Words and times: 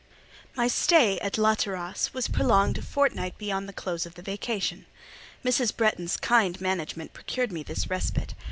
My 0.55 0.67
stay 0.67 1.19
at 1.19 1.37
La 1.37 1.53
Terrasse 1.53 2.11
was 2.11 2.27
prolonged 2.27 2.79
a 2.79 2.81
fortnight 2.81 3.37
beyond 3.37 3.69
the 3.69 3.71
close 3.71 4.03
of 4.07 4.15
the 4.15 4.23
vacation. 4.23 4.87
Mrs. 5.45 5.77
Bretton's 5.77 6.17
kind 6.17 6.59
management 6.59 7.13
procured 7.13 7.51
me 7.51 7.61
this 7.61 7.87
respite. 7.87 8.33